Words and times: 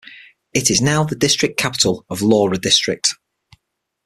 It 0.51 0.71
is 0.71 0.81
now 0.81 1.03
the 1.03 1.15
district 1.15 1.57
capital 1.59 2.07
of 2.09 2.23
Lawra 2.23 2.57
District. 2.59 3.13